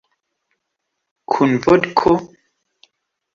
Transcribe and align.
Kun 1.33 1.53
vodko? 1.67 2.15